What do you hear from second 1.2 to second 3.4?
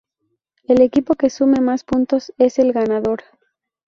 sume más puntos es el ganador.